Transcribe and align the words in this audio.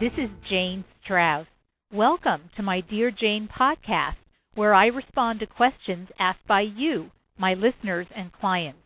This 0.00 0.16
is 0.16 0.30
Jane 0.48 0.84
Straus. 1.02 1.46
Welcome 1.92 2.50
to 2.56 2.62
my 2.62 2.82
Dear 2.82 3.10
Jane 3.10 3.48
podcast, 3.48 4.14
where 4.54 4.72
I 4.72 4.86
respond 4.86 5.40
to 5.40 5.46
questions 5.48 6.06
asked 6.20 6.46
by 6.46 6.60
you, 6.60 7.10
my 7.36 7.54
listeners 7.54 8.06
and 8.14 8.32
clients. 8.32 8.78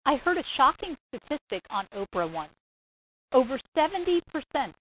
I 0.03 0.15
heard 0.15 0.39
a 0.39 0.43
shocking 0.57 0.97
statistic 1.09 1.61
on 1.70 1.85
Oprah 1.95 2.31
once. 2.33 2.49
Over 3.31 3.59
70% 3.77 4.21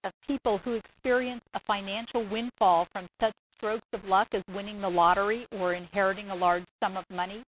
of 0.03 0.11
people 0.25 0.57
who 0.57 0.73
experience 0.73 1.43
a 1.53 1.59
financial 1.67 2.27
windfall 2.27 2.87
from 2.91 3.05
such 3.21 3.35
strokes 3.55 3.85
of 3.93 4.03
luck 4.05 4.29
as 4.33 4.41
winning 4.49 4.81
the 4.81 4.89
lottery 4.89 5.45
or 5.51 5.75
inheriting 5.75 6.31
a 6.31 6.35
large 6.35 6.63
sum 6.79 6.97
of 6.97 7.03
money 7.11 7.43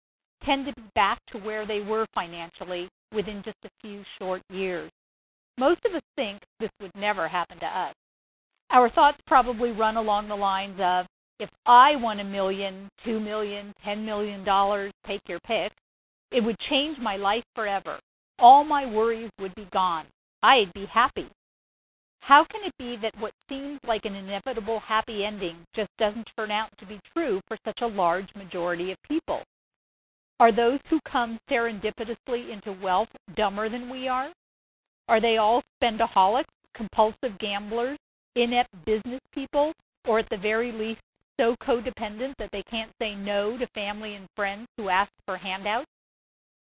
tend 0.45 0.67
to 0.67 0.75
be 0.75 0.87
back 0.95 1.19
to 1.33 1.39
where 1.39 1.67
they 1.67 1.81
were 1.81 2.05
financially 2.15 2.87
within 3.11 3.41
just 3.43 3.57
a 3.65 3.71
few 3.81 4.03
short 4.19 4.43
years. 4.51 4.91
Most 5.57 5.81
of 5.87 5.95
us 5.95 6.03
think 6.15 6.43
this 6.59 6.71
would 6.79 6.95
never 6.95 7.27
happen 7.27 7.59
to 7.61 7.67
us. 7.67 7.95
Our 8.69 8.91
thoughts 8.91 9.19
probably 9.27 9.71
run 9.71 9.97
along 9.97 10.29
the 10.29 10.35
lines 10.35 10.79
of 10.79 11.07
if 11.41 11.49
I 11.67 11.97
won 11.97 12.21
a 12.21 12.25
million, 12.25 12.89
two 13.05 13.19
million, 13.19 13.73
ten 13.85 14.05
million 14.05 14.45
dollars, 14.45 14.93
take 15.07 15.23
your 15.27 15.41
pick, 15.41 15.73
it 16.31 16.45
would 16.45 16.57
change 16.69 16.99
my 16.99 17.17
life 17.17 17.45
forever. 17.55 17.99
All 18.39 18.63
my 18.63 18.87
worries 18.87 19.31
would 19.41 19.55
be 19.55 19.67
gone. 19.73 20.07
I'd 20.43 20.73
be 20.75 20.87
happy. 20.87 21.29
How 22.21 22.45
can 22.51 22.61
it 22.65 22.75
be 22.79 22.97
that 23.03 23.19
what 23.19 23.33
seems 23.49 23.81
like 23.89 24.05
an 24.05 24.15
inevitable 24.15 24.81
happy 24.87 25.25
ending 25.25 25.57
just 25.75 25.91
doesn't 25.99 26.29
turn 26.37 26.51
out 26.51 26.69
to 26.79 26.87
be 26.87 27.01
true 27.13 27.41
for 27.49 27.57
such 27.65 27.79
a 27.81 27.87
large 27.87 28.29
majority 28.37 28.93
of 28.93 28.99
people? 29.09 29.43
Are 30.39 30.55
those 30.55 30.81
who 30.89 31.01
come 31.11 31.39
serendipitously 31.51 32.53
into 32.53 32.81
wealth 32.83 33.09
dumber 33.37 33.69
than 33.69 33.91
we 33.91 34.09
are? 34.09 34.31
Are 35.09 35.21
they 35.21 35.39
all 35.39 35.63
spendaholics, 35.83 36.45
compulsive 36.75 37.39
gamblers, 37.41 37.99
inept 38.37 38.71
business 38.87 39.21
people, 39.35 39.73
or 40.07 40.19
at 40.19 40.29
the 40.31 40.37
very 40.37 40.73
least 40.73 41.01
so 41.41 41.57
codependent 41.67 42.35
that 42.39 42.51
they 42.53 42.63
can't 42.71 42.91
say 43.01 43.15
no 43.15 43.57
to 43.57 43.67
family 43.69 44.15
and 44.15 44.27
friends 44.37 44.67
who 44.77 44.91
ask 44.91 45.11
for 45.25 45.39
handouts? 45.39 45.87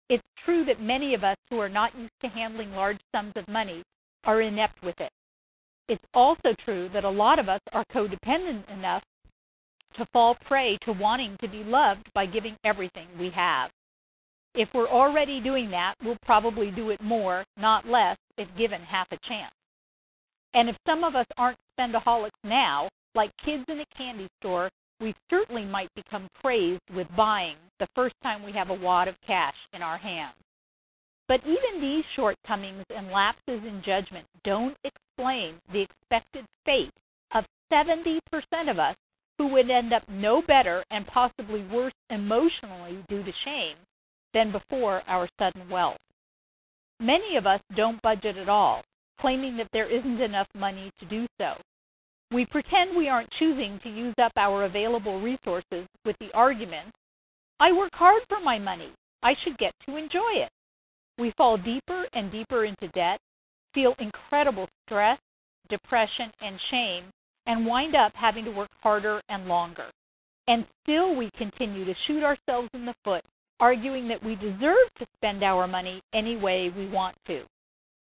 It's 0.09 0.23
true 0.43 0.65
that 0.65 0.81
many 0.81 1.13
of 1.13 1.23
us 1.23 1.37
who 1.49 1.59
are 1.59 1.69
not 1.69 1.95
used 1.95 2.13
to 2.21 2.29
handling 2.29 2.71
large 2.71 2.99
sums 3.13 3.33
of 3.35 3.47
money 3.47 3.83
are 4.23 4.41
inept 4.41 4.81
with 4.83 4.99
it. 4.99 5.11
It's 5.87 6.03
also 6.15 6.55
true 6.63 6.89
that 6.93 7.03
a 7.03 7.09
lot 7.09 7.37
of 7.37 7.47
us 7.47 7.61
are 7.73 7.85
codependent 7.93 8.71
enough 8.73 9.03
to 9.97 10.05
fall 10.11 10.35
prey 10.47 10.77
to 10.83 10.93
wanting 10.93 11.37
to 11.41 11.47
be 11.47 11.63
loved 11.63 12.09
by 12.15 12.25
giving 12.25 12.55
everything 12.65 13.07
we 13.19 13.29
have. 13.35 13.69
If 14.55 14.69
we're 14.73 14.89
already 14.89 15.41
doing 15.41 15.69
that, 15.71 15.93
we'll 16.03 16.17
probably 16.25 16.71
do 16.71 16.89
it 16.89 17.01
more, 17.01 17.43
not 17.57 17.87
less, 17.87 18.17
if 18.37 18.47
given 18.57 18.81
half 18.81 19.07
a 19.11 19.17
chance. 19.27 19.53
And 20.53 20.69
if 20.69 20.75
some 20.87 21.03
of 21.03 21.15
us 21.15 21.27
aren't 21.37 21.57
spendaholics 21.77 22.31
now, 22.43 22.89
like 23.15 23.31
kids 23.43 23.63
in 23.67 23.79
a 23.79 23.85
candy 23.97 24.27
store, 24.39 24.69
we 24.99 25.13
certainly 25.29 25.65
might 25.65 25.89
become 25.95 26.27
crazed 26.41 26.81
with 26.93 27.07
buying 27.17 27.57
the 27.79 27.87
first 27.95 28.15
time 28.23 28.43
we 28.43 28.51
have 28.53 28.69
a 28.69 28.73
wad 28.73 29.07
of 29.07 29.15
cash 29.25 29.55
in 29.73 29.81
our 29.81 29.97
hands. 29.97 30.35
But 31.27 31.41
even 31.41 31.81
these 31.81 32.03
shortcomings 32.15 32.85
and 32.95 33.09
lapses 33.09 33.63
in 33.63 33.81
judgment 33.85 34.25
don't 34.43 34.77
explain 34.83 35.55
the 35.71 35.81
expected 35.81 36.45
fate 36.65 36.93
of 37.33 37.45
70% 37.71 38.19
of 38.69 38.79
us 38.79 38.95
who 39.37 39.47
would 39.47 39.69
end 39.69 39.91
up 39.91 40.03
no 40.07 40.41
better 40.47 40.83
and 40.91 41.05
possibly 41.07 41.63
worse 41.63 41.93
emotionally 42.09 43.03
due 43.09 43.23
to 43.23 43.31
shame 43.43 43.75
than 44.33 44.51
before 44.51 45.01
our 45.07 45.27
sudden 45.39 45.69
wealth. 45.69 45.97
Many 46.99 47.35
of 47.37 47.45
us 47.45 47.59
don't 47.75 48.01
budget 48.01 48.37
at 48.37 48.47
all, 48.47 48.81
claiming 49.19 49.57
that 49.57 49.69
there 49.73 49.89
isn't 49.89 50.21
enough 50.21 50.47
money 50.55 50.91
to 50.99 51.05
do 51.05 51.25
so. 51.37 51.55
We 52.31 52.45
pretend 52.45 52.95
we 52.95 53.07
aren't 53.07 53.29
choosing 53.37 53.79
to 53.83 53.89
use 53.89 54.15
up 54.21 54.31
our 54.35 54.65
available 54.65 55.21
resources 55.21 55.87
with 56.05 56.15
the 56.19 56.29
argument, 56.33 56.91
I 57.59 57.71
work 57.71 57.91
hard 57.93 58.23
for 58.27 58.39
my 58.41 58.59
money. 58.59 58.91
I 59.23 59.33
should 59.43 59.57
get 59.57 59.73
to 59.85 59.95
enjoy 59.95 60.43
it. 60.43 60.49
We 61.17 61.33
fall 61.37 61.57
deeper 61.57 62.05
and 62.13 62.31
deeper 62.31 62.65
into 62.65 62.89
debt, 62.89 63.19
feel 63.73 63.95
incredible 63.99 64.67
stress, 64.85 65.19
depression, 65.69 66.31
and 66.41 66.59
shame, 66.69 67.05
and 67.45 67.65
wind 67.65 67.95
up 67.95 68.11
having 68.13 68.43
to 68.45 68.51
work 68.51 68.69
harder 68.81 69.21
and 69.29 69.47
longer. 69.47 69.89
And 70.47 70.65
still 70.83 71.15
we 71.15 71.31
continue 71.37 71.85
to 71.85 71.93
shoot 72.05 72.23
ourselves 72.23 72.69
in 72.73 72.85
the 72.85 72.95
foot, 73.03 73.23
arguing 73.59 74.07
that 74.09 74.23
we 74.23 74.35
deserve 74.35 74.87
to 74.97 75.07
spend 75.15 75.43
our 75.43 75.67
money 75.67 76.01
any 76.13 76.35
way 76.35 76.71
we 76.75 76.87
want 76.87 77.15
to. 77.27 77.43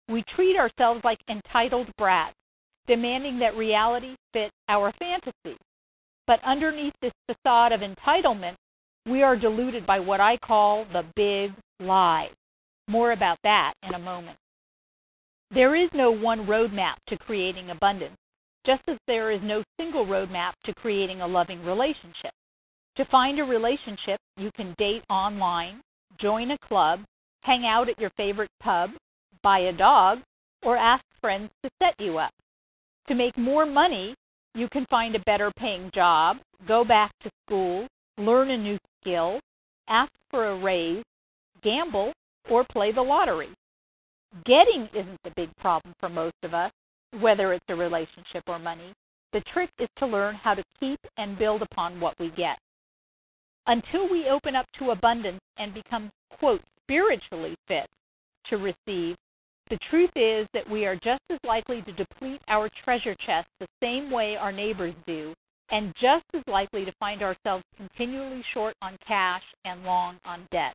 We 0.08 0.24
treat 0.36 0.58
ourselves 0.58 1.02
like 1.04 1.20
entitled 1.30 1.88
brats 1.98 2.36
demanding 2.90 3.40
that 3.40 3.56
reality 3.56 4.16
fit 4.34 4.52
our 4.68 4.92
fantasy. 5.00 5.58
But 6.28 6.40
underneath 6.46 6.94
this 7.02 7.14
facade 7.28 7.72
of 7.72 7.82
entitlement, 7.82 8.56
we 9.10 9.24
are 9.24 9.38
deluded 9.38 9.86
by 9.86 10.00
what 10.00 10.20
I 10.20 10.38
call 10.38 10.86
the 10.92 11.04
big 11.16 11.52
lie. 11.80 12.30
More 12.88 13.12
about 13.12 13.38
that 13.44 13.74
in 13.88 13.94
a 13.94 14.00
moment. 14.00 14.38
There 15.52 15.76
is 15.76 15.90
no 15.94 16.12
one 16.12 16.48
roadmap 16.48 16.96
to 17.08 17.18
creating 17.18 17.70
abundance, 17.70 18.18
just 18.66 18.82
as 18.88 18.98
there 19.08 19.32
is 19.32 19.40
no 19.44 19.64
single 19.80 20.06
roadmap 20.06 20.52
to 20.66 20.74
creating 20.74 21.22
a 21.22 21.28
loving 21.28 21.64
relationship. 21.64 22.32
To 22.98 23.06
find 23.06 23.40
a 23.40 23.44
relationship, 23.44 24.20
you 24.38 24.52
can 24.56 24.76
date 24.78 25.04
online, 25.10 25.82
join 26.20 26.52
a 26.52 26.58
club, 26.68 27.02
hang 27.42 27.66
out 27.66 27.90
at 27.90 28.00
your 28.00 28.12
favorite 28.18 28.52
pub, 28.62 28.90
buy 29.42 29.60
a 29.60 29.74
dog, 29.74 30.20
or 30.64 30.78
ask 30.78 31.04
friends 31.22 31.50
to 31.64 31.70
set 31.82 31.94
you 32.00 32.18
up. 32.18 32.32
To 33.10 33.16
make 33.16 33.36
more 33.40 33.66
money, 33.66 34.14
you 34.54 34.68
can 34.72 34.86
find 34.88 35.16
a 35.16 35.24
better 35.26 35.52
paying 35.58 35.90
job, 35.96 36.38
go 36.68 36.86
back 36.86 37.12
to 37.24 37.30
school, 37.46 37.88
learn 38.20 38.52
a 38.52 38.58
new 38.58 38.78
skill, 39.02 39.40
ask 39.88 40.12
for 40.30 40.50
a 40.50 40.60
raise, 40.60 41.04
gamble, 41.64 42.14
or 42.52 42.64
play 42.72 42.92
the 42.92 43.02
lottery. 43.02 43.50
Getting 44.46 44.88
isn't 44.94 45.18
the 45.24 45.34
big 45.36 45.50
problem 45.58 45.96
for 46.00 46.08
most 46.08 46.36
of 46.44 46.54
us, 46.54 46.72
whether 47.20 47.52
it's 47.54 47.66
a 47.70 47.76
relationship 47.76 48.44
or 48.48 48.60
money. 48.60 48.94
The 49.34 49.42
trick 49.54 49.72
is 49.80 49.90
to 49.98 50.06
learn 50.06 50.36
how 50.36 50.54
to 50.54 50.64
keep 50.80 51.00
and 51.18 51.38
build 51.38 51.64
upon 51.64 52.00
what 52.00 52.14
we 52.20 52.30
get. 52.38 52.60
Until 53.66 54.08
we 54.08 54.30
open 54.30 54.56
up 54.56 54.68
to 54.78 54.92
abundance 54.92 55.42
and 55.58 55.74
become, 55.74 56.12
quote, 56.38 56.62
spiritually 56.84 57.56
fit 57.68 57.88
to 58.52 58.58
receive, 58.58 59.16
the 59.70 59.78
truth 59.90 60.12
is 60.16 60.48
that 60.54 60.70
we 60.70 60.86
are 60.86 60.96
just 60.96 61.22
as 61.30 61.38
likely 61.46 61.82
to 61.84 61.92
deplete 61.94 62.42
our 62.48 62.70
treasure 62.84 63.16
chest 63.26 63.48
the 63.60 63.68
same 63.82 64.12
way 64.12 64.36
our 64.36 64.52
neighbors 64.52 64.96
do, 65.06 65.34
and 65.72 65.94
just 66.02 66.26
as 66.34 66.42
likely 66.48 66.86
to 66.86 66.92
find 67.00 67.22
ourselves 67.22 67.64
continually 67.78 68.44
short 68.54 68.76
on 68.82 68.98
cash 69.08 69.44
and 69.66 69.84
long 69.84 70.18
on 70.26 70.48
debt. 70.52 70.74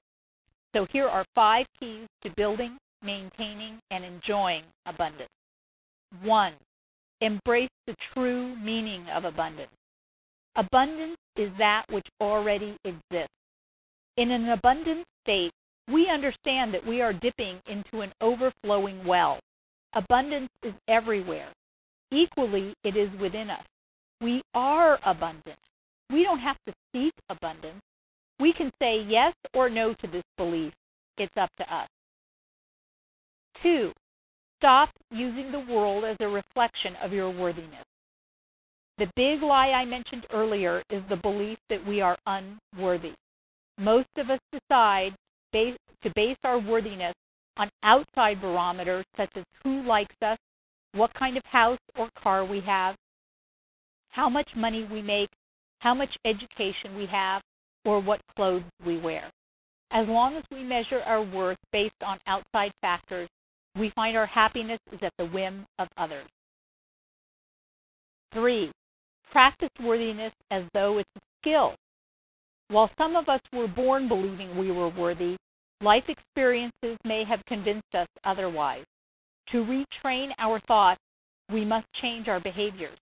So 0.75 0.87
here 0.93 1.09
are 1.09 1.25
five 1.34 1.66
keys 1.78 2.06
to 2.22 2.31
building, 2.37 2.78
maintaining, 3.03 3.78
and 3.91 4.04
enjoying 4.04 4.65
abundance. 4.87 5.31
One, 6.22 6.54
embrace 7.21 7.71
the 7.86 7.95
true 8.13 8.57
meaning 8.57 9.07
of 9.15 9.24
abundance. 9.24 9.71
Abundance 10.57 11.16
is 11.36 11.51
that 11.59 11.84
which 11.91 12.07
already 12.21 12.77
exists. 12.84 13.28
In 14.16 14.30
an 14.30 14.48
abundant 14.51 15.04
state, 15.22 15.51
we 15.89 16.09
understand 16.09 16.72
that 16.75 16.86
we 16.86 17.01
are 17.01 17.13
dipping 17.13 17.60
into 17.66 18.01
an 18.01 18.13
overflowing 18.21 19.04
well. 19.04 19.39
Abundance 19.95 20.51
is 20.63 20.75
everywhere. 20.89 21.48
Equally, 22.13 22.75
it 22.84 22.97
is 22.97 23.10
within 23.21 23.51
us. 23.51 23.65
We 24.21 24.42
are 24.54 24.98
abundant. 25.04 25.59
We 26.10 26.22
don't 26.22 26.39
have 26.39 26.57
to 26.66 26.75
seek 26.92 27.13
abundance. 27.28 27.83
We 28.41 28.53
can 28.53 28.71
say 28.81 29.04
yes 29.07 29.34
or 29.53 29.69
no 29.69 29.95
to 29.95 30.07
this 30.07 30.25
belief. 30.36 30.72
It's 31.19 31.36
up 31.36 31.51
to 31.59 31.75
us. 31.75 31.89
Two, 33.63 33.92
stop 34.59 34.91
using 35.10 35.53
the 35.53 35.72
world 35.72 36.04
as 36.04 36.16
a 36.21 36.28
reflection 36.28 36.95
of 37.03 37.13
your 37.13 37.30
worthiness. 37.30 37.84
The 38.98 39.10
big 39.16 39.42
lie 39.42 39.71
I 39.71 39.84
mentioned 39.84 40.27
earlier 40.33 40.83
is 40.91 41.03
the 41.09 41.16
belief 41.16 41.59
that 41.69 41.84
we 41.87 42.01
are 42.01 42.16
unworthy. 42.27 43.13
Most 43.78 44.09
of 44.16 44.30
us 44.30 44.41
decide 44.53 45.15
base, 45.54 45.77
to 46.03 46.10
base 46.15 46.36
our 46.45 46.59
worthiness 46.59 47.15
on 47.56 47.71
outside 47.83 48.42
barometers 48.42 49.04
such 49.16 49.30
as 49.36 49.45
who 49.62 49.86
likes 49.86 50.16
us, 50.21 50.36
what 50.92 51.15
kind 51.15 51.36
of 51.36 51.45
house 51.45 51.78
or 51.97 52.10
car 52.22 52.45
we 52.45 52.60
have, 52.60 52.97
how 54.10 54.28
much 54.28 54.48
money 54.56 54.86
we 54.91 55.01
make, 55.01 55.30
how 55.78 55.95
much 55.95 56.10
education 56.27 56.97
we 56.97 57.06
have, 57.10 57.41
or 57.84 58.01
what 58.01 58.21
clothes 58.36 58.65
we 58.84 58.98
wear. 58.98 59.30
As 59.92 60.09
long 60.09 60.36
as 60.36 60.45
we 60.51 60.65
measure 60.65 61.01
our 61.06 61.22
worth 61.22 61.59
based 61.72 61.95
on 62.04 62.18
outside 62.27 62.72
factors, 62.80 63.28
we 63.78 63.92
find 63.95 64.16
our 64.16 64.27
happiness 64.27 64.80
is 64.92 65.01
at 65.03 65.12
the 65.18 65.27
whim 65.27 65.66
of 65.78 65.89
others. 65.97 66.27
Three, 68.33 68.72
practice 69.30 69.71
worthiness 69.80 70.33
as 70.51 70.65
though 70.74 70.98
it's 70.98 71.10
a 71.16 71.21
skill. 71.41 71.74
While 72.68 72.91
some 72.97 73.15
of 73.15 73.28
us 73.28 73.41
were 73.53 73.68
born 73.68 74.09
believing 74.09 74.56
we 74.56 74.71
were 74.71 74.89
worthy, 74.89 75.36
life 75.80 76.04
experiences 76.09 76.98
may 77.04 77.24
have 77.28 77.44
convinced 77.47 77.94
us 77.94 78.09
otherwise. 78.24 78.84
To 79.53 79.59
retrain 79.59 80.28
our 80.38 80.60
thoughts, 80.66 81.00
we 81.53 81.65
must 81.65 81.86
change 82.00 82.28
our 82.28 82.41
behaviors. 82.41 82.98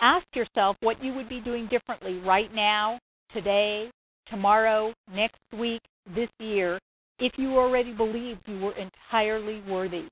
Ask 0.00 0.26
yourself 0.34 0.76
what 0.80 1.02
you 1.02 1.14
would 1.14 1.28
be 1.28 1.40
doing 1.40 1.68
differently 1.68 2.18
right 2.18 2.52
now, 2.54 2.98
today, 3.32 3.90
tomorrow, 4.28 4.92
next 5.12 5.40
week, 5.58 5.80
this 6.14 6.28
year, 6.38 6.78
if 7.18 7.32
you 7.36 7.56
already 7.56 7.92
believed 7.92 8.40
you 8.46 8.58
were 8.60 8.74
entirely 8.76 9.62
worthy. 9.68 10.06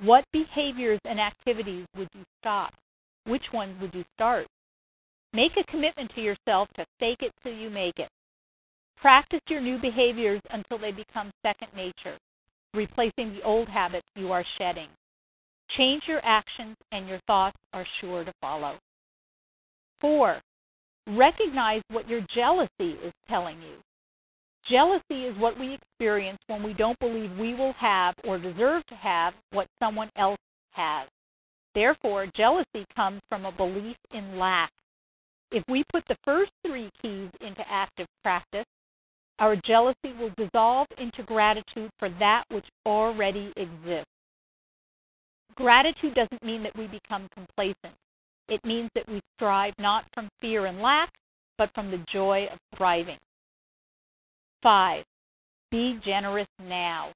What 0.00 0.24
behaviors 0.32 1.00
and 1.04 1.18
activities 1.20 1.86
would 1.96 2.08
you 2.14 2.22
stop? 2.40 2.72
Which 3.26 3.42
ones 3.52 3.76
would 3.80 3.92
you 3.92 4.04
start? 4.14 4.46
Make 5.32 5.52
a 5.58 5.70
commitment 5.70 6.10
to 6.14 6.20
yourself 6.20 6.68
to 6.76 6.86
fake 7.00 7.18
it 7.20 7.32
till 7.42 7.52
you 7.52 7.68
make 7.68 7.98
it. 7.98 8.08
Practice 9.00 9.40
your 9.48 9.60
new 9.60 9.78
behaviors 9.80 10.40
until 10.50 10.78
they 10.78 10.90
become 10.90 11.30
second 11.42 11.68
nature, 11.76 12.18
replacing 12.74 13.32
the 13.32 13.42
old 13.44 13.68
habits 13.68 14.06
you 14.16 14.32
are 14.32 14.44
shedding. 14.58 14.88
Change 15.76 16.02
your 16.08 16.20
actions 16.24 16.76
and 16.90 17.06
your 17.06 17.20
thoughts 17.26 17.56
are 17.72 17.86
sure 18.00 18.24
to 18.24 18.32
follow. 18.40 18.76
Four, 20.00 20.40
recognize 21.06 21.82
what 21.90 22.08
your 22.08 22.22
jealousy 22.34 22.98
is 23.04 23.12
telling 23.28 23.62
you. 23.62 23.76
Jealousy 24.68 25.26
is 25.26 25.38
what 25.38 25.58
we 25.58 25.74
experience 25.74 26.38
when 26.48 26.62
we 26.62 26.74
don't 26.74 26.98
believe 26.98 27.30
we 27.38 27.54
will 27.54 27.74
have 27.74 28.14
or 28.24 28.36
deserve 28.36 28.84
to 28.86 28.94
have 28.96 29.32
what 29.52 29.68
someone 29.78 30.10
else 30.16 30.40
has. 30.72 31.08
Therefore, 31.74 32.26
jealousy 32.36 32.84
comes 32.96 33.20
from 33.28 33.44
a 33.44 33.52
belief 33.52 33.96
in 34.12 34.38
lack. 34.38 34.72
If 35.52 35.62
we 35.68 35.84
put 35.92 36.04
the 36.08 36.16
first 36.24 36.50
three 36.66 36.90
keys 37.00 37.30
into 37.40 37.62
active 37.70 38.06
practice, 38.22 38.66
our 39.38 39.56
jealousy 39.56 40.12
will 40.18 40.32
dissolve 40.36 40.88
into 40.98 41.22
gratitude 41.24 41.90
for 41.98 42.08
that 42.18 42.44
which 42.50 42.66
already 42.86 43.52
exists. 43.56 44.10
Gratitude 45.54 46.14
doesn't 46.14 46.44
mean 46.44 46.62
that 46.62 46.76
we 46.76 46.86
become 46.86 47.28
complacent. 47.34 47.94
It 48.48 48.64
means 48.64 48.90
that 48.94 49.08
we 49.08 49.20
strive 49.36 49.74
not 49.78 50.04
from 50.14 50.28
fear 50.40 50.66
and 50.66 50.80
lack, 50.80 51.10
but 51.56 51.70
from 51.74 51.90
the 51.90 52.04
joy 52.12 52.46
of 52.50 52.58
thriving. 52.76 53.18
Five, 54.62 55.04
be 55.70 55.98
generous 56.04 56.48
now. 56.60 57.12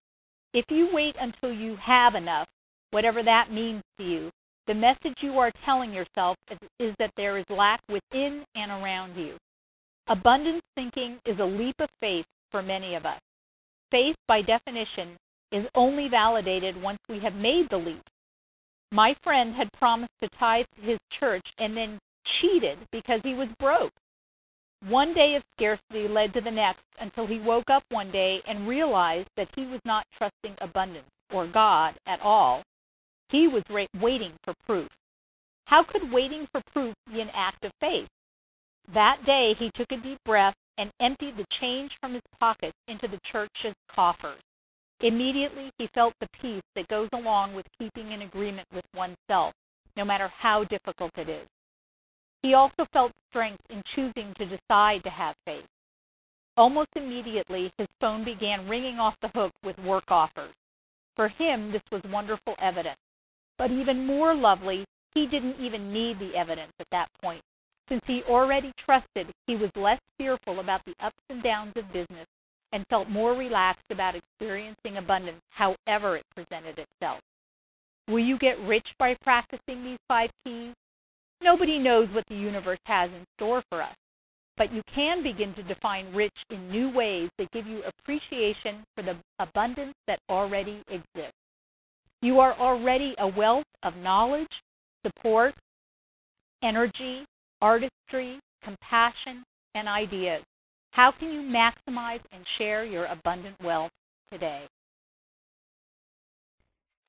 If 0.55 0.67
you 0.69 0.89
wait 0.93 1.17
until 1.19 1.53
you 1.53 1.77
have 1.85 2.15
enough, 2.15 2.49
whatever 2.91 3.23
that 3.23 3.51
means 3.51 3.83
to 3.99 4.05
you, 4.05 4.31
the 4.67 4.75
message 4.75 5.17
you 5.23 5.39
are 5.39 5.51
telling 5.65 5.93
yourself 5.93 6.37
is, 6.51 6.59
is, 6.79 6.95
that 6.99 7.11
there 7.17 7.39
is 7.39 7.45
lack 7.49 7.81
within 7.89 8.45
and 8.55 8.71
around 8.71 9.17
you. 9.17 9.37
Abundance 10.09 10.63
thinking 10.75 11.19
is 11.27 11.39
a 11.39 11.45
leap 11.45 11.77
of 11.79 11.89
faith 12.01 12.27
for 12.51 12.63
many 12.63 12.95
of 12.95 13.07
us. 13.07 13.21
Faith, 13.91 14.17
by 14.27 14.43
definition, 14.43 15.17
is 15.53 15.67
only 15.75 16.09
validated 16.09 16.81
once 16.81 16.99
we 17.09 17.21
have 17.21 17.35
made 17.35 17.67
the 17.71 17.77
leap. 17.77 18.03
My 18.91 19.15
friend 19.23 19.55
had 19.55 19.73
promised 19.79 20.13
to 20.23 20.29
tithe 20.39 20.67
his 20.77 20.99
church 21.21 21.45
and 21.59 21.77
then 21.77 21.99
cheated 22.41 22.79
because 22.91 23.21
he 23.23 23.35
was 23.35 23.49
broke. 23.59 23.93
One 24.89 25.15
day 25.15 25.37
of 25.37 25.43
scarcity 25.53 26.09
led 26.09 26.35
to 26.35 26.41
the 26.41 26.51
next 26.51 26.83
until 27.01 27.27
he 27.27 27.39
woke 27.39 27.71
up 27.71 27.85
one 27.91 28.11
day 28.11 28.43
and 28.49 28.67
realized 28.67 29.29
that 29.37 29.49
he 29.55 29.67
was 29.67 29.81
not 29.85 30.05
trusting 30.19 30.57
abundance 30.61 31.07
or 31.33 31.47
God 31.47 31.95
at 32.07 32.21
all. 32.21 32.63
He 33.31 33.47
was 33.47 33.63
waiting 34.01 34.33
for 34.45 34.55
proof. 34.67 34.89
How 35.67 35.85
could 35.85 36.13
waiting 36.13 36.47
for 36.51 36.61
proof 36.73 36.95
be 37.13 37.21
an 37.21 37.31
act 37.33 37.65
of 37.65 37.71
faith? 37.81 38.09
That 38.95 39.19
day 39.25 39.55
he 39.59 39.71
took 39.75 39.91
a 39.91 40.03
deep 40.03 40.19
breath 40.25 40.55
and 40.77 40.91
emptied 41.01 41.37
the 41.37 41.47
change 41.61 41.91
from 42.01 42.13
his 42.13 42.23
pockets 42.39 42.77
into 42.89 43.09
the 43.09 43.21
church's 43.31 43.75
coffers. 43.95 44.41
Immediately 45.01 45.71
he 45.79 45.89
felt 45.95 46.15
the 46.21 46.29
peace 46.41 46.63
that 46.77 46.89
goes 46.89 47.09
along 47.13 47.55
with 47.55 47.67
keeping 47.79 48.13
in 48.13 48.23
agreement 48.23 48.69
with 48.73 48.85
oneself, 48.95 49.55
no 49.97 50.05
matter 50.05 50.29
how 50.29 50.65
difficult 50.65 51.11
it 51.17 51.29
is. 51.29 51.49
He 52.43 52.55
also 52.55 52.87
felt 52.93 53.13
strength 53.31 53.63
in 53.71 53.83
choosing 53.95 54.35
to 54.37 54.45
decide 54.45 55.03
to 55.05 55.11
have 55.11 55.37
faith. 55.45 55.65
Almost 56.57 56.91
immediately, 56.97 57.73
his 57.79 57.89
phone 58.01 58.25
began 58.25 58.69
ringing 58.69 58.99
off 58.99 59.15
the 59.23 59.29
hook 59.29 59.53
with 59.65 59.79
work 59.79 60.05
offers. 60.09 60.53
For 61.17 61.29
him, 61.29 61.73
this 61.73 61.83
was 61.91 62.03
wonderful 62.11 62.55
evidence. 62.61 62.99
But 63.57 63.71
even 63.71 64.07
more 64.07 64.35
lovely, 64.35 64.85
he 65.15 65.27
didn't 65.27 65.57
even 65.61 65.93
need 65.93 66.19
the 66.19 66.37
evidence 66.37 66.73
at 66.79 66.87
that 66.91 67.09
point. 67.23 67.43
Since 67.89 68.03
he 68.07 68.23
already 68.29 68.73
trusted, 68.85 69.27
he 69.47 69.57
was 69.57 69.71
less 69.77 70.01
fearful 70.19 70.61
about 70.61 70.83
the 70.87 70.95
ups 71.05 71.19
and 71.29 71.43
downs 71.43 71.73
of 71.77 71.93
business 71.93 72.27
and 72.73 72.87
felt 72.89 73.09
more 73.09 73.35
relaxed 73.35 73.85
about 73.91 74.15
experiencing 74.15 74.97
abundance 74.97 75.41
however 75.51 76.17
it 76.17 76.25
presented 76.35 76.79
itself. 76.79 77.21
Will 78.09 78.25
you 78.25 78.39
get 78.39 78.59
rich 78.61 78.87
by 78.99 79.17
practicing 79.23 79.85
these 79.85 79.99
five 80.09 80.31
keys? 80.45 80.75
Nobody 81.43 81.79
knows 81.79 82.09
what 82.13 82.25
the 82.29 82.37
universe 82.37 82.79
has 82.85 83.11
in 83.11 83.25
store 83.37 83.63
for 83.69 83.83
us, 83.83 83.97
but 84.57 84.73
you 84.73 84.83
can 84.95 85.23
begin 85.23 85.55
to 85.55 85.63
define 85.63 86.15
rich 86.15 86.37
in 86.51 86.71
new 86.71 86.91
ways 86.91 87.31
that 87.39 87.51
give 87.53 87.67
you 87.67 87.83
appreciation 87.83 88.85
for 88.95 89.03
the 89.03 89.17
abundance 89.39 89.95
that 90.07 90.21
already 90.29 90.83
exists. 90.89 91.37
You 92.23 92.39
are 92.41 92.59
already 92.59 93.15
a 93.19 93.27
wealth 93.27 93.67
of 93.83 93.97
knowledge, 93.97 94.47
support, 95.05 95.55
energy, 96.63 97.25
artistry, 97.63 98.39
compassion, 98.63 99.43
and 99.75 99.89
ideas. 99.89 100.43
How 100.91 101.15
can 101.19 101.33
you 101.33 101.41
maximize 101.41 102.21
and 102.33 102.45
share 102.59 102.85
your 102.85 103.07
abundant 103.07 103.57
wealth 103.65 103.91
today? 104.31 104.67